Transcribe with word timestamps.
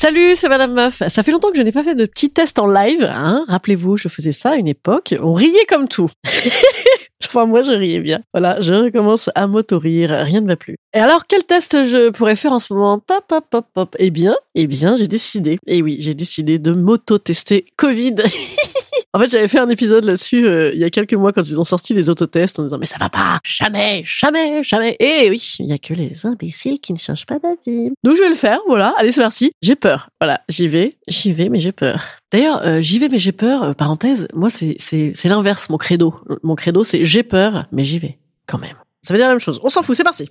Salut, 0.00 0.36
c'est 0.36 0.48
Madame 0.48 0.74
Meuf. 0.74 1.02
Ça 1.08 1.24
fait 1.24 1.32
longtemps 1.32 1.50
que 1.50 1.56
je 1.56 1.62
n'ai 1.62 1.72
pas 1.72 1.82
fait 1.82 1.96
de 1.96 2.06
petit 2.06 2.30
test 2.30 2.60
en 2.60 2.68
live. 2.68 3.04
Hein 3.12 3.44
Rappelez-vous, 3.48 3.96
je 3.96 4.06
faisais 4.06 4.30
ça 4.30 4.50
à 4.50 4.54
une 4.54 4.68
époque. 4.68 5.12
On 5.20 5.32
riait 5.32 5.66
comme 5.68 5.88
tout. 5.88 6.08
enfin, 7.26 7.46
moi, 7.46 7.62
je 7.62 7.72
riais 7.72 7.98
bien. 7.98 8.20
Voilà, 8.32 8.60
je 8.60 8.74
recommence 8.74 9.28
à 9.34 9.48
m'auto-rire. 9.48 10.10
Rien 10.10 10.40
ne 10.40 10.46
va 10.46 10.54
plus. 10.54 10.76
Et 10.94 11.00
alors, 11.00 11.26
quel 11.26 11.42
test 11.42 11.84
je 11.84 12.10
pourrais 12.10 12.36
faire 12.36 12.52
en 12.52 12.60
ce 12.60 12.72
moment? 12.72 13.00
Pop, 13.00 13.24
pop, 13.26 13.44
pop, 13.50 13.66
pop. 13.74 13.96
Eh 13.98 14.10
bien, 14.10 14.36
eh 14.54 14.68
bien, 14.68 14.96
j'ai 14.96 15.08
décidé. 15.08 15.58
Eh 15.66 15.82
oui, 15.82 15.96
j'ai 15.98 16.14
décidé 16.14 16.60
de 16.60 16.70
m'auto-tester 16.70 17.66
Covid. 17.76 18.14
En 19.14 19.18
fait, 19.18 19.30
j'avais 19.30 19.48
fait 19.48 19.58
un 19.58 19.70
épisode 19.70 20.04
là-dessus 20.04 20.46
euh, 20.46 20.70
il 20.74 20.80
y 20.80 20.84
a 20.84 20.90
quelques 20.90 21.14
mois 21.14 21.32
quand 21.32 21.42
ils 21.42 21.58
ont 21.58 21.64
sorti 21.64 21.94
les 21.94 22.10
autotests 22.10 22.58
en 22.58 22.64
disant 22.64 22.76
mais 22.78 22.86
ça 22.86 22.98
va 23.00 23.08
pas, 23.08 23.38
jamais, 23.42 24.02
jamais, 24.04 24.62
jamais. 24.62 24.96
Et 25.00 25.30
oui, 25.30 25.56
il 25.60 25.66
y 25.66 25.72
a 25.72 25.78
que 25.78 25.94
les 25.94 26.26
imbéciles 26.26 26.78
qui 26.78 26.92
ne 26.92 26.98
changent 26.98 27.24
pas 27.24 27.38
d'avis. 27.38 27.90
Donc 28.04 28.16
je 28.16 28.22
vais 28.22 28.28
le 28.28 28.34
faire, 28.34 28.58
voilà. 28.68 28.94
Allez, 28.98 29.12
c'est 29.12 29.22
parti. 29.22 29.52
J'ai 29.62 29.76
peur. 29.76 30.10
Voilà, 30.20 30.42
j'y 30.50 30.68
vais, 30.68 30.98
j'y 31.08 31.32
vais, 31.32 31.48
mais 31.48 31.58
j'ai 31.58 31.72
peur. 31.72 32.02
D'ailleurs, 32.30 32.60
euh, 32.66 32.82
j'y 32.82 32.98
vais 32.98 33.08
mais 33.08 33.18
j'ai 33.18 33.32
peur. 33.32 33.62
euh, 33.62 33.72
parenthèse, 33.72 34.28
moi 34.34 34.50
c'est 34.50 34.76
l'inverse 35.24 35.70
mon 35.70 35.78
credo. 35.78 36.14
Mon 36.42 36.54
credo 36.54 36.84
c'est 36.84 37.04
j'ai 37.06 37.22
peur 37.22 37.64
mais 37.72 37.84
j'y 37.84 37.98
vais 37.98 38.18
quand 38.46 38.58
même. 38.58 38.76
Ça 39.02 39.14
veut 39.14 39.18
dire 39.18 39.28
la 39.28 39.32
même 39.34 39.40
chose. 39.40 39.58
On 39.62 39.68
s'en 39.70 39.82
fout, 39.82 39.96
c'est 39.96 40.04
parti. 40.04 40.28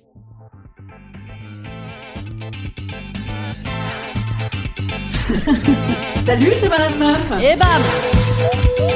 Salut, 6.26 6.52
c'est 6.60 6.68
Madame 6.68 6.98
Meuf. 6.98 7.32
Et 7.42 7.56
bam 7.56 8.88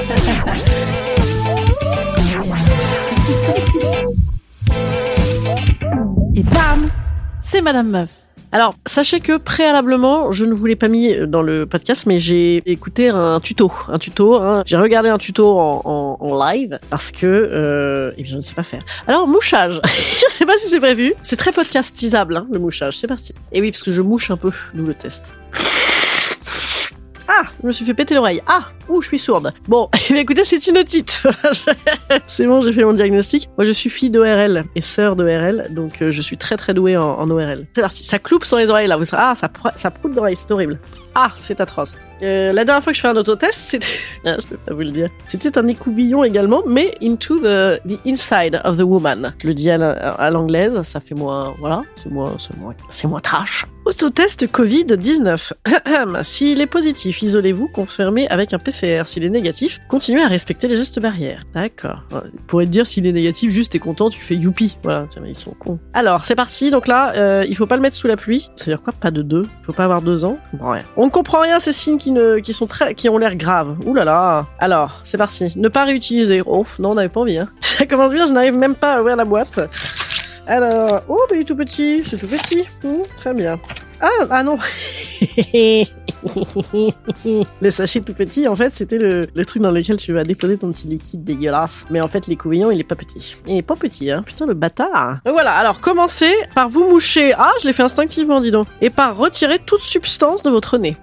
Et 6.35 6.43
bam 6.43 6.89
C'est 7.43 7.61
Madame 7.61 7.89
Meuf. 7.91 8.09
Alors, 8.55 8.75
sachez 8.87 9.21
que 9.21 9.39
préalablement, 9.39 10.31
je 10.31 10.45
ne 10.45 10.53
vous 10.53 10.67
l'ai 10.67 10.77
pas 10.77 10.89
mis 10.89 11.15
dans 11.27 11.41
le 11.43 11.65
podcast, 11.65 12.05
mais 12.07 12.19
j'ai 12.19 12.63
écouté 12.71 13.09
un 13.09 13.41
tuto, 13.41 13.73
un 13.89 13.99
tuto. 13.99 14.35
hein. 14.37 14.63
J'ai 14.67 14.77
regardé 14.77 15.09
un 15.09 15.17
tuto 15.19 15.59
en, 15.59 15.81
en- 15.85 16.17
en 16.21 16.47
live 16.47 16.79
parce 16.91 17.11
que, 17.11 17.27
euh, 17.27 18.13
eh 18.19 18.23
bien, 18.23 18.33
je 18.33 18.37
ne 18.37 18.41
sais 18.43 18.55
pas 18.55 18.63
faire. 18.63 18.83
Alors, 19.07 19.27
mouchage. 19.27 19.81
je 19.85 20.35
sais 20.35 20.45
pas 20.45 20.57
si 20.59 20.69
c'est 20.69 20.81
prévu. 20.81 21.15
C'est 21.23 21.37
très 21.37 21.53
podcastisable, 21.53 22.37
hein, 22.37 22.47
le 22.53 22.59
mouchage. 22.59 22.99
C'est 22.99 23.07
parti. 23.07 23.35
Et 23.53 23.61
oui, 23.63 23.71
parce 23.71 23.83
que 23.83 23.93
je 23.93 24.03
mouche 24.03 24.31
un 24.31 24.37
peu, 24.37 24.51
nous 24.75 24.85
le 24.85 24.95
test. 24.95 25.25
Ah, 27.29 27.45
je 27.61 27.67
me 27.67 27.73
suis 27.73 27.85
fait 27.85 27.95
péter 27.95 28.15
l'oreille. 28.15 28.43
Ah, 28.47 28.69
ouh, 28.89 29.01
je 29.01 29.09
suis 29.09 29.19
sourde. 29.19 29.53
Bon, 29.69 29.89
eh 30.11 30.15
écoutez, 30.19 30.45
c'est 30.45 30.67
une 30.67 30.79
otite. 30.79 31.23
c'est 32.27 32.47
bon, 32.47 32.61
j'ai 32.61 32.73
fait 32.73 32.85
mon 32.85 32.93
diagnostic. 32.93 33.49
Moi, 33.59 33.65
je 33.65 33.73
suis 33.73 33.91
fille 33.91 34.11
d'ORL 34.11 34.65
et 34.75 34.81
sœur 34.81 35.17
d'ORL, 35.17 35.69
donc 35.71 36.03
euh, 36.03 36.11
je 36.11 36.23
suis 36.23 36.37
très 36.37 36.57
très 36.57 36.75
douée 36.75 36.97
en, 36.97 37.31
ORL. 37.31 37.67
C'est 37.73 37.83
parti, 37.83 38.05
ça 38.05 38.19
cloupe 38.19 38.45
sur 38.45 38.59
les 38.59 38.69
oreilles 38.69 38.89
là. 38.89 38.97
Vous 38.97 39.05
serez... 39.05 39.21
Ah, 39.21 39.35
ça, 39.35 39.51
ça 39.77 39.91
proute 39.91 40.13
dans 40.13 40.23
l'oreille, 40.23 40.37
c'est 40.37 40.51
horrible. 40.51 40.79
Ah, 41.15 41.33
c'est 41.39 41.61
atroce. 41.61 41.97
Euh, 42.23 42.53
la 42.53 42.65
dernière 42.65 42.85
fois 42.85 42.93
que 42.93 42.97
je 42.97 43.03
fais 43.03 43.09
un 43.09 43.17
autotest, 43.17 43.59
c'était, 43.59 43.87
Ah, 44.25 44.37
je 44.41 44.47
peux 44.47 44.57
pas 44.57 44.73
vous 44.75 44.81
le 44.81 44.93
dire, 44.93 45.09
c'était 45.27 45.59
un 45.59 45.67
écouvillon 45.67 46.23
également, 46.23 46.63
mais 46.67 46.95
into 47.03 47.39
the, 47.41 47.81
the 47.87 47.99
inside 48.07 48.61
of 48.65 48.77
the 48.77 48.83
woman. 48.83 49.35
Je 49.43 49.49
le 49.49 49.55
dis 49.55 49.71
à 49.71 49.77
la- 49.77 49.93
à 49.93 50.31
l'anglaise, 50.31 50.81
ça 50.83 51.01
fait 51.01 51.17
moins, 51.17 51.55
voilà, 51.59 51.83
c'est 51.97 52.11
moins, 52.11 52.33
moins, 52.61 52.75
moins 53.05 53.21
trash. 53.21 53.67
Autotest 53.85 54.47
Covid-19. 54.47 55.53
S'il 56.23 56.61
est 56.61 56.67
positif, 56.67 57.23
isolez-vous, 57.23 57.69
confirmez 57.69 58.29
avec 58.29 58.55
un 58.55 58.59
PCR. 58.59 58.82
S'il 59.05 59.25
est 59.25 59.31
négatif, 59.31 59.81
continuez 59.89 60.23
à 60.23 60.29
respecter 60.29 60.69
les 60.69 60.77
gestes 60.77 61.01
barrières. 61.01 61.45
D'accord. 61.55 62.03
Pourrez 62.47 62.67
te 62.67 62.71
dire 62.71 62.87
s'il 62.87 63.07
est 63.07 63.13
négatif, 63.13 63.51
juste 63.51 63.73
t'es 63.73 63.79
content, 63.79 64.11
tu 64.11 64.21
fais 64.21 64.35
youpi. 64.35 64.79
Voilà, 64.83 65.07
ils 65.27 65.37
sont 65.37 65.53
cons. 65.53 65.79
Alors, 65.93 66.25
c'est 66.25 66.35
parti. 66.35 66.71
Donc 66.71 66.87
là, 66.87 67.15
euh, 67.17 67.45
il 67.49 67.57
faut 67.57 67.67
pas 67.67 67.77
le 67.77 67.83
mettre 67.83 67.97
sous 67.97 68.07
la 68.07 68.17
pluie. 68.17 68.51
Ça 68.57 68.67
veut 68.67 68.73
dire 68.73 68.83
quoi? 68.83 68.93
Pas 68.93 69.11
de 69.11 69.23
deux. 69.23 69.47
Il 69.61 69.65
faut 69.65 69.73
pas 69.73 69.85
avoir 69.85 70.03
deux 70.03 70.25
ans. 70.25 70.39
Je 70.47 70.59
comprends 70.59 70.73
rien. 70.73 70.85
On 70.97 71.07
ne 71.07 71.11
comprend 71.11 71.41
rien 71.41 71.61
ces 71.61 71.73
signes 71.73 71.99
qui 71.99 72.11
ne, 72.11 72.39
qui 72.39 72.53
sont 72.53 72.67
très, 72.67 72.95
qui 72.95 73.09
ont 73.09 73.19
l'air 73.19 73.37
graves. 73.37 73.77
Ouh 73.87 73.95
là 73.95 74.05
là. 74.05 74.47
Alors, 74.59 75.01
c'est 75.05 75.19
parti. 75.19 75.53
Ne 75.57 75.69
pas 75.69 75.85
réutiliser. 75.85 76.43
Oh, 76.45 76.65
non, 76.79 76.91
on 76.91 76.95
n'avait 76.95 77.09
pas 77.09 77.21
envie. 77.21 77.39
Hein. 77.39 77.49
Ça 77.61 77.87
commence 77.87 78.13
bien. 78.13 78.27
Je 78.27 78.33
n'arrive 78.33 78.57
même 78.57 78.75
pas 78.75 78.95
à 78.95 79.01
ouvrir 79.01 79.17
la 79.17 79.25
boîte. 79.25 79.61
Alors, 80.47 81.03
oh, 81.09 81.21
mais 81.31 81.39
il 81.39 81.41
est 81.43 81.45
tout 81.45 81.57
petit, 81.57 82.03
c'est 82.05 82.19
tout 82.19 82.27
petit. 82.27 82.65
Mmh, 82.83 83.03
très 83.17 83.33
bien. 83.33 83.61
Ah, 84.03 84.27
ah 84.31 84.43
non. 84.43 84.59
le 87.61 87.71
sachet 87.71 88.01
tout 88.01 88.15
petit, 88.15 88.49
en 88.49 88.57
fait, 88.57 88.75
c'était 88.75 88.99
le, 88.99 89.29
le 89.33 89.47
truc 89.47 89.63
dans 89.63 89.71
lequel 89.71 89.97
tu 89.97 90.13
vas 90.13 90.25
déposer 90.25 90.59
ton 90.59 90.73
petit 90.73 90.89
liquide 90.89 91.23
dégueulasse. 91.25 91.87
Mais 91.91 92.01
en 92.01 92.09
fait, 92.09 92.27
l'écouvillon, 92.27 92.73
il 92.73 92.81
est 92.81 92.85
pas 92.85 92.97
petit. 92.97 93.37
Il 93.47 93.57
est 93.57 93.63
pas 93.63 93.77
petit, 93.77 94.11
hein. 94.11 94.23
Putain, 94.25 94.47
le 94.47 94.55
bâtard. 94.55 95.19
Donc 95.25 95.35
voilà, 95.35 95.53
alors 95.55 95.81
commencez 95.81 96.35
par 96.55 96.69
vous 96.69 96.89
moucher. 96.89 97.33
Ah, 97.39 97.53
je 97.63 97.67
l'ai 97.69 97.73
fait 97.73 97.85
instinctivement, 97.85 98.41
dis 98.41 98.51
donc. 98.51 98.67
Et 98.81 98.91
par 98.91 99.17
retirer 99.17 99.61
toute 99.61 99.83
substance 99.83 100.43
de 100.43 100.51
votre 100.51 100.79
nez. 100.79 100.97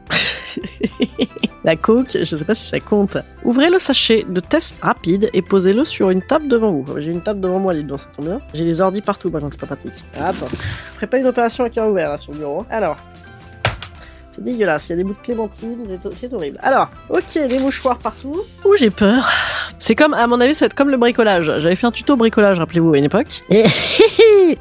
La 1.64 1.76
coke, 1.76 2.18
je 2.22 2.24
sais 2.36 2.46
pas 2.46 2.56
si 2.56 2.66
ça 2.68 2.80
compte. 2.80 3.18
Ouvrez 3.44 3.70
le 3.70 3.80
sachet 3.80 4.26
de 4.28 4.40
test 4.40 4.76
rapide 4.82 5.30
et 5.34 5.42
posez-le 5.42 5.84
sur 5.86 6.10
une 6.10 6.22
table 6.22 6.48
devant 6.48 6.72
vous. 6.72 6.86
J'ai 7.00 7.12
une 7.12 7.22
table 7.22 7.42
devant 7.42 7.60
moi, 7.60 7.74
les 7.74 7.84
donc 7.84 8.00
ça 8.00 8.08
tombe 8.16 8.26
bien. 8.26 8.42
J'ai 8.54 8.64
les 8.66 8.80
ordi 8.82 9.02
partout, 9.02 9.30
maintenant 9.30 9.50
c'est 9.50 9.60
pas 9.60 9.68
pratique. 9.68 10.04
Attends, 10.20 10.48
je 10.52 10.56
ferai 10.96 11.08
pas 11.08 11.18
une 11.18 11.28
opération 11.28 11.64
à 11.66 11.70
cœur 11.70 11.90
ouvert 11.90 12.10
là 12.10 12.18
sur 12.18 12.32
le 12.32 12.38
bureau. 12.40 12.66
Alors, 12.70 12.96
c'est 14.32 14.44
dégueulasse, 14.44 14.88
il 14.88 14.92
y 14.92 14.94
a 14.94 14.96
des 14.98 15.04
bouts 15.04 15.14
de 15.14 15.18
clémentine, 15.18 15.78
c'est- 16.02 16.14
c'est 16.16 16.34
horrible. 16.34 16.60
Alors, 16.64 16.90
ok, 17.10 17.34
des 17.48 17.60
mouchoirs 17.60 17.98
partout. 17.98 18.42
Ouh, 18.66 18.76
j'ai 18.78 18.90
peur. 18.90 19.30
C'est 19.80 19.96
comme, 19.96 20.14
à 20.14 20.28
mon 20.28 20.40
avis, 20.40 20.52
être 20.64 20.74
comme 20.76 20.90
le 20.90 20.98
bricolage. 20.98 21.46
J'avais 21.60 21.76
fait 21.76 21.88
un 21.88 21.92
tuto 21.92 22.16
bricolage, 22.16 22.60
rappelez-vous, 22.60 22.94
à 22.94 22.98
une 22.98 23.06
époque. 23.06 23.44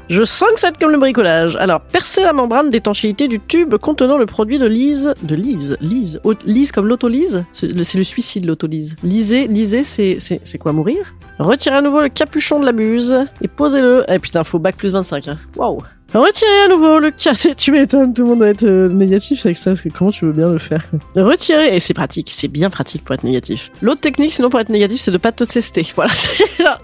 je 0.09 0.23
sens 0.23 0.49
que 0.53 0.59
ça 0.59 0.67
va 0.67 0.71
être 0.71 0.79
comme 0.79 0.91
le 0.91 0.97
bricolage. 0.99 1.55
Alors, 1.57 1.81
percez 1.81 2.21
la 2.21 2.33
membrane 2.33 2.69
d'étanchéité 2.69 3.27
du 3.27 3.39
tube 3.39 3.75
contenant 3.77 4.17
le 4.17 4.25
produit 4.25 4.59
de 4.59 4.65
lise. 4.67 5.13
De 5.23 5.35
lise 5.35 5.77
Lise 5.81 6.19
Lise 6.45 6.71
comme 6.71 6.87
l'autolise? 6.87 7.43
C'est 7.51 7.71
le 7.73 8.03
suicide, 8.03 8.45
l'autolise. 8.45 8.95
Lisez, 9.03 9.47
lisez, 9.47 9.83
c'est 9.83 10.17
c'est- 10.19 10.41
c'est 10.43 10.57
quoi, 10.57 10.71
mourir? 10.73 11.13
Retirez 11.39 11.77
à 11.77 11.81
nouveau 11.81 12.01
le 12.01 12.09
capuchon 12.09 12.59
de 12.59 12.65
la 12.65 12.71
buse 12.73 13.25
et 13.41 13.47
posez-le. 13.47 14.03
Eh 14.09 14.19
putain, 14.19 14.43
faut 14.43 14.59
bac 14.59 14.75
plus 14.75 14.89
25, 14.91 15.27
hein. 15.29 15.37
Waouh 15.55 15.81
Retirez 16.13 16.61
à 16.65 16.67
nouveau 16.69 16.99
le 16.99 17.11
capuchon. 17.11 17.53
Tu 17.55 17.71
m'étonnes, 17.71 18.13
tout 18.13 18.23
le 18.23 18.29
monde 18.29 18.39
doit 18.39 18.49
être 18.49 18.63
euh, 18.63 18.89
négatif 18.89 19.45
avec 19.45 19.57
ça, 19.57 19.71
parce 19.71 19.81
que 19.81 19.89
comment 19.89 20.09
tu 20.09 20.25
veux 20.25 20.31
bien 20.31 20.51
le 20.51 20.57
faire 20.57 20.83
quoi. 20.89 21.23
Retirez, 21.23 21.75
et 21.75 21.79
c'est 21.79 21.93
pratique, 21.93 22.31
c'est 22.33 22.47
bien 22.47 22.69
pratique 22.69 23.03
pour 23.03 23.13
être 23.13 23.23
négatif. 23.23 23.71
L'autre 23.81 24.01
technique, 24.01 24.33
sinon 24.33 24.49
pour 24.49 24.59
être 24.59 24.69
négatif, 24.69 25.01
c'est 25.01 25.11
de 25.11 25.17
pas 25.17 25.31
te 25.31 25.43
tester. 25.43 25.85
Voilà, 25.95 26.13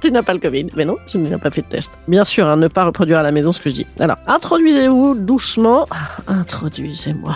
tu 0.02 0.12
n'as 0.12 0.24
pas 0.24 0.34
le 0.34 0.40
Covid. 0.40 0.68
Mais 0.76 0.86
non, 0.86 0.98
je 1.08 1.18
n'ai 1.18 1.38
pas 1.38 1.50
fait 1.50 1.62
de 1.62 1.68
test. 1.68 1.92
Bien 2.08 2.26
sûr, 2.26 2.48
hein, 2.48 2.58
ne 2.58 2.68
pas 2.68 2.86
reproduire 2.86 3.20
à 3.20 3.24
la 3.24 3.32
maison 3.32 3.52
ce 3.54 3.62
que 3.62 3.70
je 3.70 3.76
dis. 3.76 3.88
Alors, 4.00 4.18
introduisez-vous 4.28 5.16
doucement. 5.16 5.88
Introduisez-moi 6.28 7.36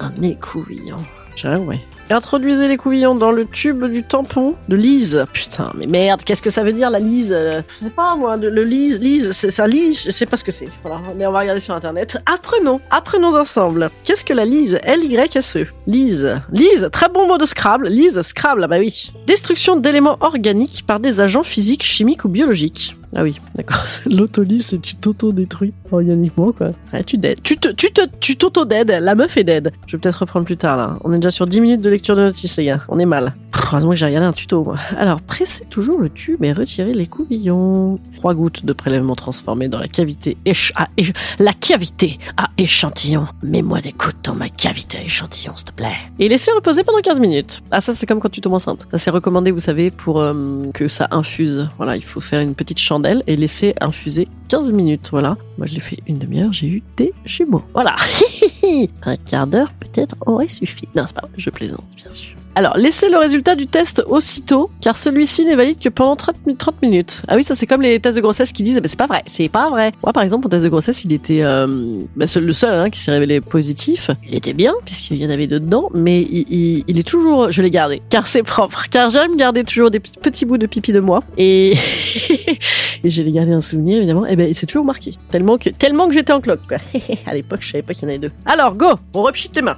un 0.00 0.12
écouvillon. 0.22 0.98
Tiens, 1.34 1.58
ouais. 1.58 1.80
Introduisez 2.08 2.68
les 2.68 2.76
couvillons 2.76 3.16
dans 3.16 3.32
le 3.32 3.46
tube 3.46 3.84
du 3.86 4.04
tampon 4.04 4.54
de 4.68 4.76
Lise. 4.76 5.24
Putain, 5.32 5.72
mais 5.76 5.86
merde, 5.86 6.22
qu'est-ce 6.24 6.42
que 6.42 6.50
ça 6.50 6.62
veut 6.62 6.72
dire 6.72 6.88
la 6.88 7.00
Lise 7.00 7.32
Euh, 7.34 7.62
Je 7.80 7.86
sais 7.86 7.90
pas 7.90 8.14
moi, 8.14 8.36
le 8.36 8.62
Lise, 8.62 9.00
Lise, 9.00 9.32
c'est 9.32 9.50
ça 9.50 9.66
Lise, 9.66 10.04
je 10.04 10.10
sais 10.12 10.26
pas 10.26 10.36
ce 10.36 10.44
que 10.44 10.52
c'est. 10.52 10.68
Voilà, 10.82 11.00
mais 11.16 11.26
on 11.26 11.32
va 11.32 11.40
regarder 11.40 11.60
sur 11.60 11.74
internet. 11.74 12.18
Apprenons, 12.32 12.80
apprenons 12.90 13.34
ensemble. 13.34 13.90
Qu'est-ce 14.04 14.24
que 14.24 14.32
la 14.32 14.44
Lise 14.44 14.78
L-Y-S-E. 14.84 15.66
Lise. 15.88 16.36
Lise, 16.52 16.88
très 16.92 17.08
bon 17.08 17.26
mot 17.26 17.38
de 17.38 17.46
Scrabble. 17.46 17.88
Lise, 17.88 18.22
Scrabble, 18.22 18.62
ah 18.64 18.68
bah 18.68 18.78
oui. 18.78 19.12
Destruction 19.26 19.74
d'éléments 19.76 20.16
organiques 20.20 20.84
par 20.86 21.00
des 21.00 21.20
agents 21.20 21.42
physiques, 21.42 21.82
chimiques 21.84 22.24
ou 22.24 22.28
biologiques. 22.28 22.96
Ah 23.14 23.22
oui, 23.22 23.36
d'accord. 23.54 23.82
L'autolyse, 24.06 24.66
c'est 24.66 24.80
tu 24.82 24.94
t'auto-détruis 24.96 25.72
organiquement, 25.90 26.52
quoi. 26.52 26.70
Ouais, 26.92 27.02
tu 27.04 27.16
dead. 27.16 27.40
Tu 27.42 27.56
te, 27.56 27.68
tu 27.68 27.88
tu 28.20 28.36
t'auto-dead. 28.36 28.90
La 29.00 29.14
meuf 29.14 29.36
est 29.36 29.44
dead. 29.44 29.72
Je 29.86 29.96
vais 29.96 30.00
peut-être 30.00 30.16
reprendre 30.20 30.44
plus 30.44 30.56
tard, 30.56 30.76
là. 30.76 30.98
On 31.04 31.12
est 31.12 31.16
déjà 31.18 31.30
sur 31.30 31.46
10 31.46 31.60
minutes 31.60 31.80
de 31.80 31.88
lecture 31.96 32.14
de 32.16 32.22
notices, 32.22 32.56
les 32.56 32.64
gars. 32.66 32.80
On 32.88 32.98
est 32.98 33.06
mal. 33.06 33.34
Heureusement 33.72 33.90
que 33.90 33.96
j'ai 33.96 34.06
regardé 34.06 34.26
un 34.26 34.32
tuto. 34.32 34.74
Alors, 34.98 35.20
pressez 35.22 35.64
toujours 35.64 35.98
le 35.98 36.10
tube 36.10 36.44
et 36.44 36.52
retirez 36.52 36.92
les 36.92 37.06
couvillons. 37.06 37.98
Trois 38.16 38.34
gouttes 38.34 38.64
de 38.66 38.72
prélèvement 38.74 39.14
transformé 39.16 39.68
dans 39.68 39.78
la 39.78 39.88
cavité 39.88 40.36
éch- 40.44 40.72
à 40.76 40.88
la 41.38 41.52
cavité 41.54 42.18
à 42.36 42.48
échantillon. 42.58 43.26
Mets-moi 43.42 43.80
des 43.80 43.92
gouttes 43.92 44.16
dans 44.24 44.34
ma 44.34 44.48
cavité 44.50 44.98
à 44.98 45.02
échantillon, 45.02 45.54
s'il 45.56 45.64
te 45.66 45.72
plaît. 45.72 45.96
Et 46.18 46.28
laissez 46.28 46.50
reposer 46.52 46.84
pendant 46.84 47.00
15 47.00 47.18
minutes. 47.18 47.62
Ah, 47.70 47.80
ça, 47.80 47.92
c'est 47.94 48.06
comme 48.06 48.20
quand 48.20 48.28
tu 48.28 48.40
tombes 48.42 48.52
enceinte. 48.54 48.86
Ça, 48.90 48.98
c'est 48.98 49.10
recommandé, 49.10 49.50
vous 49.50 49.60
savez, 49.60 49.90
pour 49.90 50.20
euh, 50.20 50.66
que 50.74 50.88
ça 50.88 51.08
infuse. 51.10 51.68
Voilà, 51.78 51.96
il 51.96 52.04
faut 52.04 52.20
faire 52.20 52.40
une 52.42 52.54
petite 52.54 52.78
chandelle 52.78 53.22
et 53.26 53.36
laisser 53.36 53.74
infuser 53.80 54.28
15 54.48 54.70
minutes. 54.72 55.08
Voilà. 55.10 55.36
Moi, 55.58 55.66
je 55.66 55.72
l'ai 55.72 55.80
fait 55.80 55.98
une 56.06 56.18
demi-heure, 56.18 56.52
j'ai 56.52 56.68
eu 56.68 56.82
des 56.98 57.12
jumeaux. 57.24 57.62
Voilà. 57.72 57.96
Un 59.04 59.16
quart 59.16 59.46
d'heure, 59.46 59.72
aurait 60.26 60.48
suffi. 60.48 60.88
Non, 60.94 61.04
c'est 61.06 61.14
pas 61.14 61.26
vrai, 61.26 61.30
je 61.36 61.50
plaisante, 61.50 61.84
bien 61.96 62.10
sûr. 62.10 62.36
Alors, 62.58 62.74
laissez 62.78 63.10
le 63.10 63.18
résultat 63.18 63.54
du 63.54 63.66
test 63.66 64.02
aussitôt, 64.08 64.70
car 64.80 64.96
celui-ci 64.96 65.44
n'est 65.44 65.56
valide 65.56 65.78
que 65.78 65.90
pendant 65.90 66.16
30, 66.16 66.36
mi- 66.46 66.56
30 66.56 66.80
minutes. 66.80 67.20
Ah 67.28 67.36
oui, 67.36 67.44
ça 67.44 67.54
c'est 67.54 67.66
comme 67.66 67.82
les 67.82 68.00
tests 68.00 68.16
de 68.16 68.22
grossesse 68.22 68.50
qui 68.50 68.62
disent, 68.62 68.76
bah, 68.80 68.88
c'est 68.88 68.96
pas 68.98 69.06
vrai, 69.06 69.22
c'est 69.26 69.50
pas 69.50 69.68
vrai. 69.68 69.92
Moi, 70.02 70.14
par 70.14 70.22
exemple, 70.22 70.44
mon 70.46 70.48
test 70.48 70.64
de 70.64 70.70
grossesse, 70.70 71.04
il 71.04 71.12
était 71.12 71.42
euh, 71.42 71.66
seul- 72.24 72.46
le 72.46 72.54
seul 72.54 72.72
hein, 72.72 72.88
qui 72.88 72.98
s'est 72.98 73.10
révélé 73.10 73.42
positif. 73.42 74.10
Il 74.26 74.34
était 74.34 74.54
bien, 74.54 74.72
puisqu'il 74.86 75.22
y 75.22 75.26
en 75.26 75.28
avait 75.28 75.48
dedans, 75.48 75.90
mais 75.92 76.22
il, 76.22 76.98
est 76.98 77.06
toujours, 77.06 77.50
je 77.50 77.60
l'ai 77.60 77.70
gardé, 77.70 78.00
car 78.08 78.26
c'est 78.26 78.42
propre, 78.42 78.86
car 78.90 79.10
j'aime 79.10 79.36
garder 79.36 79.62
toujours 79.62 79.90
des 79.90 80.00
petits, 80.00 80.46
bouts 80.46 80.56
de 80.56 80.64
pipi 80.66 80.92
de 80.92 81.00
moi, 81.00 81.22
et, 81.36 81.72
et 83.04 83.10
j'ai 83.10 83.30
gardé 83.32 83.52
un 83.52 83.60
souvenir, 83.60 83.98
évidemment, 83.98 84.24
et 84.24 84.34
ben, 84.34 84.50
c'est 84.54 84.64
toujours 84.64 84.86
marqué. 84.86 85.12
Tellement 85.30 85.58
que, 85.58 85.68
tellement 85.68 86.08
que 86.08 86.14
j'étais 86.14 86.32
en 86.32 86.40
cloque, 86.40 86.66
quoi. 86.66 86.78
à 87.26 87.34
l'époque, 87.34 87.60
je 87.60 87.72
savais 87.72 87.82
pas 87.82 87.92
qu'il 87.92 88.04
y 88.04 88.06
en 88.06 88.08
avait 88.08 88.18
deux. 88.18 88.32
Alors, 88.46 88.74
go! 88.74 88.86
On 89.12 89.20
repchite 89.20 89.54
les 89.56 89.62
mains. 89.62 89.76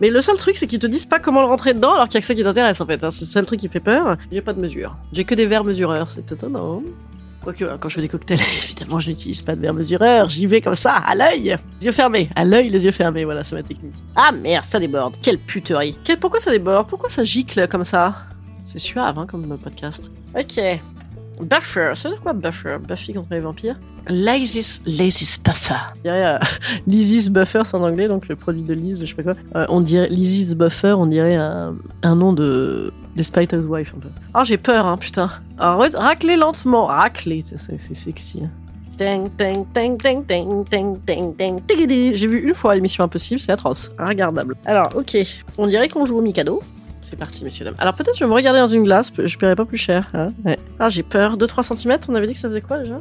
Mais 0.00 0.10
le 0.10 0.22
seul 0.22 0.36
truc, 0.36 0.56
c'est 0.56 0.66
qu'ils 0.66 0.78
te 0.78 0.86
disent 0.86 1.06
pas 1.06 1.18
comment 1.18 1.40
le 1.40 1.46
rentrer 1.46 1.74
dedans, 1.74 1.94
alors 1.94 2.08
qu'il 2.08 2.14
y 2.14 2.18
a 2.18 2.20
que 2.20 2.26
ça 2.26 2.34
qui 2.34 2.42
t'intéresse 2.42 2.80
en 2.80 2.86
fait. 2.86 3.02
Hein. 3.04 3.10
C'est 3.10 3.24
le 3.24 3.30
seul 3.30 3.46
truc 3.46 3.60
qui 3.60 3.68
fait 3.68 3.80
peur. 3.80 4.16
J'ai 4.32 4.40
pas 4.40 4.52
de 4.52 4.60
mesure. 4.60 4.96
J'ai 5.12 5.24
que 5.24 5.34
des 5.34 5.46
verres 5.46 5.64
mesureurs, 5.64 6.08
c'est 6.08 6.32
étonnant. 6.32 6.82
Quoique, 7.42 7.64
hein, 7.64 7.78
quand 7.80 7.88
je 7.88 7.94
fais 7.94 8.02
des 8.02 8.08
cocktails, 8.08 8.38
évidemment, 8.64 9.00
je 9.00 9.10
n'utilise 9.10 9.40
pas 9.42 9.54
de 9.56 9.60
verre 9.60 9.74
mesureur. 9.74 10.28
J'y 10.28 10.46
vais 10.46 10.60
comme 10.60 10.74
ça, 10.74 10.96
à 10.96 11.14
l'œil. 11.14 11.56
Les 11.80 11.86
yeux 11.86 11.92
fermés. 11.92 12.28
À 12.36 12.44
l'œil, 12.44 12.68
les 12.68 12.84
yeux 12.84 12.92
fermés. 12.92 13.24
Voilà, 13.24 13.44
c'est 13.44 13.54
ma 13.54 13.62
technique. 13.62 13.94
Ah 14.14 14.30
merde, 14.32 14.64
ça 14.64 14.78
déborde. 14.78 15.16
Quelle 15.22 15.38
puterie. 15.38 15.96
Pourquoi 16.20 16.38
ça 16.38 16.50
déborde? 16.50 16.88
Pourquoi 16.88 17.08
ça 17.08 17.24
gicle 17.24 17.66
comme 17.68 17.84
ça? 17.84 18.14
C'est 18.62 18.78
suave, 18.78 19.18
hein, 19.18 19.26
comme 19.26 19.56
podcast. 19.58 20.10
Ok. 20.36 20.60
Buffer. 21.40 21.92
Ça 21.94 22.08
veut 22.08 22.14
dire 22.14 22.22
quoi, 22.22 22.32
Buffer? 22.32 22.76
Buffy 22.86 23.12
contre 23.14 23.28
les 23.32 23.40
vampires? 23.40 23.78
Lysis, 24.08 24.82
Lysis 24.86 25.38
Buffer. 25.42 25.74
Je 25.96 26.00
dirais 26.02 26.26
euh, 26.26 26.38
Lysis 26.86 27.28
Buffer, 27.30 27.62
c'est 27.64 27.76
en 27.76 27.82
anglais, 27.82 28.08
donc 28.08 28.28
le 28.28 28.36
produit 28.36 28.62
de 28.62 28.74
Liz, 28.74 29.00
je 29.00 29.06
sais 29.06 29.14
pas 29.14 29.22
quoi. 29.22 29.34
Euh, 29.56 29.66
on 29.68 29.80
dirait 29.80 30.08
Lysis 30.08 30.54
Buffer, 30.54 30.92
on 30.92 31.06
dirait 31.06 31.36
un, 31.36 31.74
un 32.02 32.16
nom 32.16 32.32
de 32.32 32.92
Despite 33.16 33.52
Housewife 33.52 33.92
un 33.96 34.00
peu. 34.00 34.08
Oh, 34.34 34.42
j'ai 34.44 34.56
peur, 34.56 34.86
hein, 34.86 34.96
putain. 34.96 35.30
Alors, 35.58 35.84
raclez 35.94 36.36
lentement. 36.36 36.86
Raclez, 36.86 37.42
c'est- 37.44 37.94
sexy. 37.94 38.42
J'ai 38.98 39.18
vu 42.26 42.48
une 42.48 42.54
fois 42.54 42.74
l'émission 42.74 43.04
Impossible, 43.04 43.40
c'est 43.40 43.52
atroce. 43.52 43.90
Regardable. 43.98 44.56
Alors, 44.64 44.88
ok. 44.94 45.16
On 45.58 45.66
dirait 45.66 45.88
qu'on 45.88 46.04
joue 46.04 46.18
au 46.18 46.22
Mikado. 46.22 46.62
C'est 47.02 47.16
parti, 47.16 47.44
messieurs, 47.44 47.64
dames. 47.64 47.74
Alors, 47.78 47.94
peut-être 47.94 48.14
je 48.16 48.24
vais 48.24 48.28
me 48.28 48.34
regarder 48.34 48.60
dans 48.60 48.66
une 48.66 48.84
glace, 48.84 49.10
je 49.16 49.38
paierai 49.38 49.56
pas 49.56 49.64
plus 49.64 49.78
cher. 49.78 50.08
hein. 50.14 50.28
Ah, 50.78 50.88
j'ai 50.88 51.02
peur. 51.02 51.36
2-3 51.36 51.76
cm, 51.76 51.98
on 52.08 52.14
avait 52.14 52.26
dit 52.26 52.34
que 52.34 52.38
ça 52.38 52.48
faisait 52.48 52.60
quoi 52.60 52.78
déjà? 52.78 53.00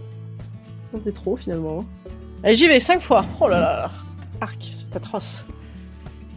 Ça 0.92 0.98
faisait 1.00 1.12
trop 1.12 1.36
finalement. 1.36 1.84
Allez, 2.44 2.56
j'y 2.56 2.68
vais 2.68 2.80
5 2.80 3.02
fois. 3.02 3.26
Oh 3.42 3.48
là 3.48 3.60
là 3.60 3.78
là. 3.78 3.92
Arc, 4.42 4.58
c'est 4.72 4.96
atroce. 4.96 5.46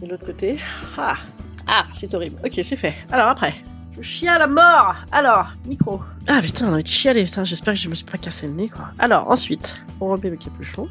Et 0.01 0.05
l'autre 0.07 0.25
côté. 0.25 0.57
Ah, 0.97 1.15
ah 1.65 1.85
c'est 1.93 2.13
horrible. 2.13 2.37
Ok, 2.45 2.59
c'est 2.61 2.75
fait. 2.75 2.93
Alors 3.11 3.27
après. 3.29 3.55
Je 3.95 4.01
chiale 4.01 4.41
à 4.41 4.47
mort 4.47 4.95
Alors, 5.11 5.49
micro. 5.67 6.01
Ah 6.27 6.39
putain, 6.41 6.65
on 6.67 6.69
a 6.69 6.73
envie 6.73 6.83
de 6.83 6.87
chialer. 6.87 7.25
Putain, 7.25 7.43
J'espère 7.43 7.75
que 7.75 7.79
je 7.79 7.87
me 7.89 7.95
suis 7.95 8.05
pas 8.05 8.17
cassé 8.17 8.47
le 8.47 8.53
nez, 8.53 8.67
quoi. 8.67 8.85
Alors, 8.99 9.29
ensuite, 9.29 9.75
on 10.01 10.07
remet 10.07 10.31
le 10.31 10.35
capuchon. 10.35 10.87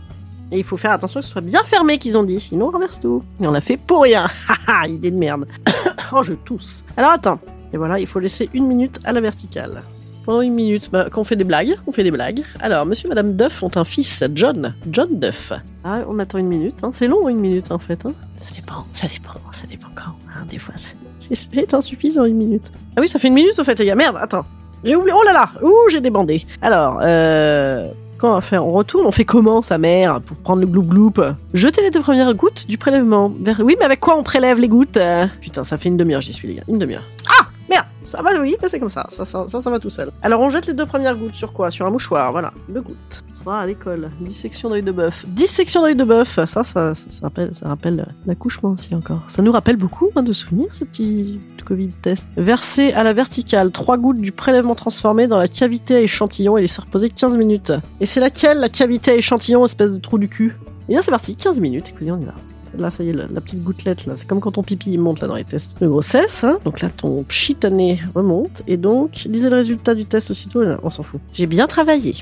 Et 0.53 0.59
il 0.59 0.65
faut 0.65 0.77
faire 0.77 0.93
attention 0.93 1.21
que 1.21 1.27
ce 1.27 1.33
soit 1.33 1.41
bien 1.41 1.63
fermé, 1.65 1.99
qu'ils 1.99 2.17
ont 2.17 2.23
dit. 2.23 2.39
Sinon, 2.39 2.69
on 2.69 2.71
renverse 2.71 3.01
tout. 3.01 3.25
Et 3.41 3.47
on 3.47 3.55
a 3.55 3.61
fait 3.61 3.77
pour 3.77 4.03
rien. 4.03 4.27
Haha, 4.69 4.87
idée 4.87 5.11
de 5.11 5.17
merde. 5.17 5.47
je 6.23 6.35
tousse. 6.35 6.85
Alors, 6.97 7.13
attends. 7.13 7.41
Et 7.73 7.79
voilà, 7.79 7.99
il 7.99 8.07
faut 8.07 8.21
laisser 8.21 8.51
une 8.53 8.67
minute 8.67 9.01
à 9.05 9.13
la 9.13 9.21
verticale. 9.21 9.83
Pendant 10.25 10.43
une 10.43 10.55
minute, 10.55 10.91
bah, 10.93 11.09
qu'on 11.11 11.25
fait 11.25 11.37
des 11.37 11.45
blagues, 11.45 11.77
on 11.87 11.93
fait 11.93 12.05
des 12.05 12.11
blagues. 12.11 12.43
Alors, 12.61 12.85
monsieur 12.87 13.07
et 13.07 13.09
madame 13.09 13.35
Duff 13.35 13.63
ont 13.63 13.71
un 13.75 13.85
fils, 13.85 14.23
John. 14.35 14.75
John 14.91 15.19
Duff. 15.19 15.53
Ah, 15.83 16.01
on 16.07 16.19
attend 16.19 16.39
une 16.39 16.47
minute. 16.49 16.85
Hein. 16.85 16.91
C'est 16.93 17.09
long, 17.09 17.29
une 17.29 17.41
minute, 17.41 17.73
en 17.73 17.79
fait. 17.79 18.05
Hein. 18.07 18.13
Ça 18.47 18.55
dépend, 18.55 18.87
ça 18.93 19.09
dépend, 19.09 19.41
ça 19.53 19.67
dépend 19.67 19.89
quand. 19.95 20.13
Hein. 20.29 20.45
Des 20.49 20.59
fois, 20.59 20.75
c'est 20.77 21.75
insuffisant, 21.75 22.25
une 22.25 22.37
minute. 22.37 22.71
Ah 22.97 23.01
oui, 23.01 23.09
ça 23.09 23.19
fait 23.19 23.29
une 23.29 23.35
minute, 23.35 23.59
au 23.59 23.65
fait, 23.65 23.79
les 23.79 23.87
gars. 23.87 23.95
Merde, 23.95 24.19
attends. 24.21 24.45
J'ai 24.85 24.97
oublié. 24.97 25.15
Oh 25.19 25.25
là 25.25 25.33
là 25.33 25.51
Ouh, 25.63 25.91
j'ai 25.91 26.01
débandé. 26.01 26.45
Alors, 26.61 26.99
euh... 27.03 27.89
Comment 28.23 28.37
on 28.37 28.41
faire 28.41 28.65
On 28.65 28.71
retourne, 28.71 29.05
on 29.05 29.11
fait 29.11 29.25
comment, 29.25 29.63
sa 29.63 29.79
mère, 29.79 30.21
pour 30.21 30.37
prendre 30.37 30.61
le 30.61 30.67
gloup 30.69 30.85
gloup? 30.85 31.13
Jeter 31.55 31.83
les 31.83 31.91
deux 31.91 32.03
premières 32.03 32.33
gouttes 32.35 32.69
du 32.69 32.79
prélèvement. 32.79 33.35
Oui, 33.59 33.75
mais 33.81 33.85
avec 33.85 33.99
quoi 33.99 34.17
on 34.17 34.23
prélève 34.23 34.61
les 34.61 34.69
gouttes 34.69 34.97
euh? 34.97 35.27
Putain, 35.41 35.65
ça 35.65 35.77
fait 35.77 35.89
une 35.89 35.97
demi-heure, 35.97 36.21
j'y 36.21 36.33
suis, 36.33 36.47
les 36.47 36.55
gars. 36.55 36.63
Une 36.69 36.79
demi-heure. 36.79 37.03
Ah 37.27 37.47
Merde 37.69 37.87
Ça 38.05 38.23
va, 38.23 38.41
oui, 38.41 38.57
c'est 38.69 38.79
comme 38.79 38.91
ça. 38.91 39.07
Ça, 39.09 39.25
ça. 39.25 39.49
ça, 39.49 39.61
ça 39.61 39.71
va 39.71 39.81
tout 39.81 39.91
seul. 39.91 40.13
Alors, 40.23 40.41
on 40.41 40.51
jette 40.51 40.69
les 40.69 40.73
deux 40.73 40.87
premières 40.87 41.17
gouttes 41.17 41.35
sur 41.35 41.53
quoi? 41.53 41.73
Sur 41.73 41.85
un 41.85 41.91
mouchoir, 41.91 42.31
voilà. 42.31 42.53
Deux 42.69 42.83
gouttes. 42.83 43.25
Sera 43.45 43.61
à 43.61 43.67
l'école. 43.67 44.11
Dissection 44.21 44.71
d'œil 44.71 44.83
de 44.83 44.93
bœuf. 44.93 45.25
Dissection 45.27 45.83
d'œil 45.83 45.97
de 45.97 46.05
bœuf. 46.05 46.35
Ça, 46.47 46.63
ça, 46.63 46.95
ça, 46.95 46.95
rappelle, 47.23 47.51
ça 47.55 47.69
rappelle 47.69 48.07
l'accouchement 48.27 48.71
aussi 48.71 48.95
encore. 48.95 49.23
Ça 49.29 49.43
nous 49.43 49.51
rappelle 49.53 49.77
beaucoup 49.77 50.11
hein, 50.15 50.23
de 50.23 50.33
souvenirs, 50.33 50.69
ce 50.73 50.85
petit 50.85 51.41
Covid 51.65 51.89
test. 52.03 52.29
Verser 52.37 52.93
à 52.93 53.03
la 53.05 53.13
verticale 53.13 53.71
trois 53.71 53.97
gouttes 53.97 54.21
du 54.21 54.33
prélèvement 54.33 54.75
transformé 54.75 55.27
dans 55.27 55.39
la 55.39 55.49
cavité 55.49 55.97
à 55.97 56.01
échantillon 56.01 56.57
et 56.57 56.61
laisser 56.61 56.81
reposer 56.83 57.09
15 57.09 57.37
minutes. 57.37 57.73
Et 58.01 58.07
c'est 58.07 58.21
laquelle, 58.21 58.59
la 58.59 58.69
cavité 58.69 59.13
à 59.13 59.15
échantillon, 59.15 59.65
espèce 59.65 59.93
de 59.93 59.99
trou 59.99 60.19
du 60.19 60.29
cul? 60.29 60.57
Et 60.89 60.93
bien, 60.93 61.03
c'est 61.03 61.11
parti. 61.11 61.35
15 61.35 61.61
minutes. 61.61 61.89
Écoutez, 61.89 62.11
on 62.13 62.21
y 62.21 62.25
va. 62.25 62.35
Là, 62.77 62.91
ça 62.91 63.05
y 63.05 63.11
est, 63.11 63.13
la, 63.13 63.27
petite 63.41 63.63
gouttelette, 63.63 64.07
là, 64.07 64.17
c'est 64.17 64.27
comme 64.27 64.41
quand 64.41 64.53
ton 64.53 64.63
pipi 64.63 64.93
il 64.93 64.99
monte 64.99 65.21
là 65.21 65.29
dans 65.29 65.35
les 65.35 65.45
tests 65.45 65.81
de 65.81 65.87
grossesse. 65.87 66.43
hein. 66.45 66.59
Donc 66.65 66.81
là, 66.81 66.89
ton 66.91 67.23
pchitané 67.23 68.01
remonte. 68.15 68.63
Et 68.67 68.77
donc, 68.77 69.25
lisez 69.29 69.51
le 69.51 69.57
résultat 69.57 69.95
du 69.95 70.07
test 70.07 70.31
aussitôt. 70.31 70.63
on 70.83 70.91
s'en 70.91 71.03
fout. 71.03 71.21
J'ai 71.35 71.47
bien 71.47 71.67
travaillé. 71.67 72.15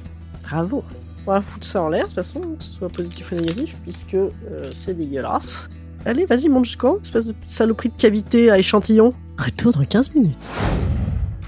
Bravo. 0.42 0.82
On 1.26 1.32
va 1.32 1.42
foutre 1.42 1.66
ça 1.66 1.82
en 1.82 1.88
l'air, 1.88 2.04
de 2.04 2.08
toute 2.08 2.16
façon, 2.16 2.40
que 2.40 2.64
ce 2.64 2.72
soit 2.72 2.88
positif 2.88 3.30
ou 3.32 3.34
négatif, 3.34 3.76
puisque 3.82 4.14
euh, 4.14 4.30
c'est 4.72 4.94
dégueulasse. 4.94 5.68
Allez, 6.06 6.24
vas-y, 6.24 6.48
monte 6.48 6.64
jusqu'en 6.64 6.98
espèce 7.00 7.26
de 7.26 7.34
saloperie 7.44 7.90
de 7.90 8.00
cavité 8.00 8.50
à 8.50 8.58
échantillon. 8.58 9.12
Retour 9.38 9.72
dans 9.72 9.84
15 9.84 10.14
minutes. 10.14 10.48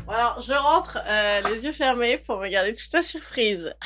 Alors, 0.09 0.41
je 0.47 0.53
rentre 0.53 0.99
euh, 1.09 1.41
les 1.51 1.65
yeux 1.65 1.73
fermés 1.73 2.19
pour 2.19 2.39
me 2.39 2.49
garder 2.49 2.75
toute 2.75 2.93
la 2.93 3.03
surprise. 3.03 3.73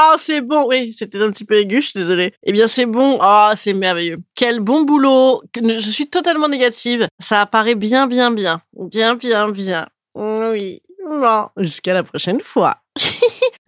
Ah, 0.00 0.14
c'est 0.16 0.42
bon, 0.42 0.68
oui, 0.68 0.92
c'était 0.92 1.20
un 1.20 1.30
petit 1.32 1.44
peu 1.44 1.54
aigu, 1.56 1.82
je 1.82 1.88
suis 1.88 1.98
désolée. 1.98 2.32
Eh 2.44 2.52
bien, 2.52 2.68
c'est 2.68 2.86
bon, 2.86 3.18
ah, 3.20 3.54
c'est 3.56 3.72
merveilleux. 3.72 4.18
Quel 4.36 4.60
bon 4.60 4.82
boulot. 4.82 5.42
Je 5.56 5.90
suis 5.90 6.08
totalement 6.08 6.48
négative. 6.48 7.08
Ça 7.18 7.40
apparaît 7.40 7.74
bien, 7.74 8.06
bien, 8.06 8.30
bien. 8.30 8.62
Bien, 8.74 9.16
bien, 9.16 9.48
bien. 9.48 9.88
Oui. 10.14 10.82
Bon, 11.04 11.48
jusqu'à 11.56 11.94
la 11.94 12.04
prochaine 12.04 12.40
fois. 12.42 12.76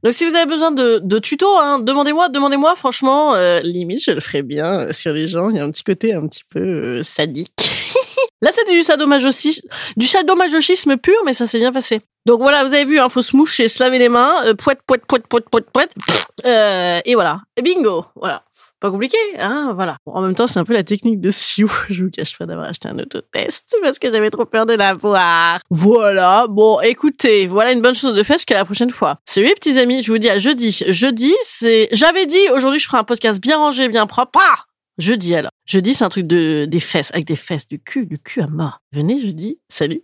Donc, 0.03 0.15
si 0.15 0.25
vous 0.25 0.35
avez 0.35 0.47
besoin 0.47 0.71
de, 0.71 1.01
de 1.03 1.19
tutos, 1.19 1.59
hein, 1.59 1.79
demandez-moi, 1.79 2.29
demandez-moi. 2.31 2.75
Franchement, 2.77 3.35
euh, 3.35 3.61
limite, 3.61 4.03
je 4.03 4.13
le 4.13 4.21
ferai 4.21 4.43
bien 4.43 4.81
euh, 4.81 4.93
sur 4.93 5.13
les 5.13 5.29
gens. 5.29 5.51
Il 5.51 5.57
y 5.57 5.61
a 5.61 5.65
un 5.65 5.71
petit 5.71 5.85
côté 5.85 6.15
un 6.15 6.27
petit 6.27 6.45
peu 6.49 6.61
euh, 6.61 7.03
sadique. 7.03 7.53
Là, 8.43 8.51
c'était 8.55 8.73
du 8.73 8.83
sadomasochisme, 8.83 9.69
du 9.99 10.07
sadomasochisme 10.07 10.97
pur, 10.97 11.17
mais 11.27 11.35
ça 11.35 11.47
s'est 11.47 11.59
bien 11.59 11.73
passé. 11.73 12.01
Donc 12.25 12.41
voilà, 12.41 12.65
vous 12.65 12.73
avez 12.73 12.87
vu, 12.87 12.99
hein, 12.99 13.11
faut 13.11 13.21
se 13.21 13.37
moucher, 13.37 13.69
se 13.69 13.83
laver 13.83 13.99
les 13.99 14.09
mains, 14.09 14.55
poète, 14.57 14.81
poète, 14.87 15.05
poète, 15.07 15.27
poète, 15.27 15.45
poète, 15.51 15.67
poète, 15.71 15.93
et 17.05 17.15
voilà. 17.15 17.41
Et 17.59 17.63
bingo, 17.63 18.07
voilà. 18.17 18.43
Pas 18.81 18.91
compliqué, 18.91 19.19
hein, 19.39 19.73
voilà. 19.75 19.97
Bon, 20.07 20.13
en 20.15 20.23
même 20.23 20.35
temps, 20.35 20.47
c'est 20.47 20.59
un 20.59 20.65
peu 20.65 20.73
la 20.73 20.83
technique 20.83 21.21
de 21.21 21.31
Sioux. 21.31 21.71
Je 21.91 22.05
vous 22.05 22.11
cache 22.11 22.39
pas 22.39 22.47
d'avoir 22.47 22.69
acheté 22.69 22.89
un 22.89 22.99
autotest 22.99 23.77
parce 23.83 23.99
que 23.99 24.11
j'avais 24.11 24.31
trop 24.31 24.47
peur 24.47 24.65
de 24.65 24.73
l'avoir. 24.73 25.59
Voilà. 25.69 26.47
Bon, 26.49 26.81
écoutez, 26.81 27.47
voilà 27.47 27.73
une 27.73 27.83
bonne 27.83 27.95
chose 27.95 28.15
de 28.15 28.23
fait 28.23 28.35
jusqu'à 28.35 28.55
la 28.55 28.65
prochaine 28.65 28.91
fois. 28.91 29.19
C'est 29.27 29.43
oui, 29.43 29.53
petits 29.55 29.79
amis, 29.79 30.03
je 30.03 30.11
vous 30.11 30.19
dis 30.19 30.31
à 30.31 30.39
jeudi. 30.39 30.83
Jeudi, 30.89 31.35
c'est, 31.43 31.89
j'avais 31.93 32.25
dit, 32.25 32.41
aujourd'hui, 32.55 32.81
je 32.81 32.87
ferai 32.87 32.99
un 32.99 33.05
podcast 33.05 33.41
bien 33.41 33.59
rangé, 33.59 33.89
bien 33.89 34.07
propre. 34.07 34.41
Ah 34.43 34.65
jeudi, 34.97 35.35
alors. 35.35 35.53
Jeudi, 35.67 35.95
c'est 35.95 36.05
un 36.05 36.09
truc 36.09 36.27
de, 36.27 36.65
des 36.67 36.81
fesses, 36.81 37.11
avec 37.13 37.27
des 37.27 37.37
fesses, 37.37 37.69
du 37.69 37.79
cul, 37.81 38.07
du 38.07 38.19
cul 38.19 38.41
à 38.41 38.47
mort. 38.47 38.79
Venez 38.93 39.21
jeudi. 39.21 39.59
Salut. 39.69 40.03